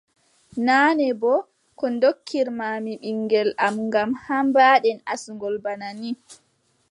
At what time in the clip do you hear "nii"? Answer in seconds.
5.99-6.15